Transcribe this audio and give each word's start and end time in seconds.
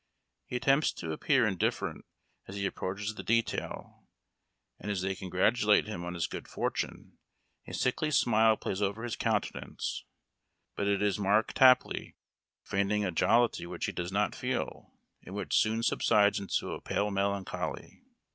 He 0.47 0.55
attempts 0.55 0.91
to 0.93 1.11
appear 1.11 1.45
indifferent 1.45 2.05
as 2.47 2.55
he 2.55 2.65
approaches 2.65 3.13
the 3.13 3.21
detail, 3.23 4.07
and 4.79 4.89
as 4.89 5.03
they 5.03 5.13
congratulate 5.13 5.85
him 5.85 6.03
on 6.03 6.15
his 6.15 6.25
good 6.25 6.47
fortune 6.47 7.19
a 7.67 7.73
sickly 7.75 8.09
smile 8.09 8.57
plays 8.57 8.81
over 8.81 9.03
his 9.03 9.15
countenance; 9.15 10.03
but 10.75 10.87
it 10.87 11.03
is 11.03 11.19
Mark 11.19 11.53
Tapley 11.53 12.15
feign 12.63 12.89
ing 12.91 13.05
a 13.05 13.11
jollity 13.11 13.67
which 13.67 13.85
he 13.85 13.91
does 13.91 14.11
not 14.11 14.33
feel 14.33 14.91
and 15.21 15.35
which 15.35 15.55
soon 15.55 15.83
subsides 15.83 16.39
into 16.39 16.71
a 16.71 16.81
pale 16.81 17.11
melancholy. 17.11 18.01